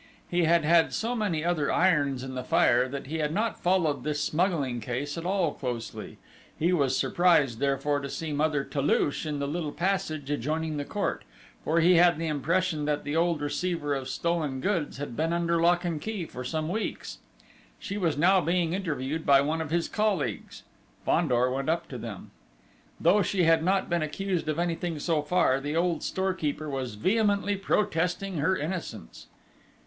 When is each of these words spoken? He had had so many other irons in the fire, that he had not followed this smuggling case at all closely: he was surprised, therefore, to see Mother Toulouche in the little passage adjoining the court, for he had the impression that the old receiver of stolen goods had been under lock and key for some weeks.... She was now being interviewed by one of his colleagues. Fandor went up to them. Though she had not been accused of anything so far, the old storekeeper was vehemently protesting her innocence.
He 0.27 0.45
had 0.45 0.65
had 0.65 0.93
so 0.93 1.13
many 1.15 1.45
other 1.45 1.71
irons 1.71 2.23
in 2.23 2.33
the 2.33 2.43
fire, 2.43 2.89
that 2.89 3.05
he 3.05 3.17
had 3.19 3.31
not 3.31 3.59
followed 3.61 4.03
this 4.03 4.19
smuggling 4.19 4.79
case 4.81 5.15
at 5.15 5.27
all 5.27 5.53
closely: 5.53 6.17
he 6.57 6.73
was 6.73 6.97
surprised, 6.97 7.59
therefore, 7.59 7.99
to 7.99 8.09
see 8.09 8.33
Mother 8.33 8.63
Toulouche 8.63 9.27
in 9.27 9.37
the 9.37 9.47
little 9.47 9.71
passage 9.71 10.31
adjoining 10.31 10.77
the 10.77 10.85
court, 10.85 11.23
for 11.63 11.81
he 11.81 11.97
had 11.97 12.17
the 12.17 12.25
impression 12.25 12.85
that 12.85 13.03
the 13.03 13.15
old 13.15 13.41
receiver 13.41 13.93
of 13.93 14.09
stolen 14.09 14.59
goods 14.59 14.97
had 14.97 15.15
been 15.15 15.31
under 15.31 15.61
lock 15.61 15.85
and 15.85 16.01
key 16.01 16.25
for 16.25 16.43
some 16.43 16.67
weeks.... 16.67 17.19
She 17.77 17.95
was 17.99 18.17
now 18.17 18.41
being 18.41 18.73
interviewed 18.73 19.23
by 19.23 19.41
one 19.41 19.61
of 19.61 19.69
his 19.69 19.87
colleagues. 19.87 20.63
Fandor 21.05 21.51
went 21.51 21.69
up 21.69 21.87
to 21.89 21.99
them. 21.99 22.31
Though 22.99 23.21
she 23.21 23.43
had 23.43 23.63
not 23.63 23.87
been 23.87 24.01
accused 24.01 24.49
of 24.49 24.57
anything 24.57 24.97
so 24.97 25.21
far, 25.21 25.59
the 25.61 25.75
old 25.75 26.01
storekeeper 26.01 26.67
was 26.67 26.95
vehemently 26.95 27.55
protesting 27.55 28.37
her 28.39 28.57
innocence. 28.57 29.27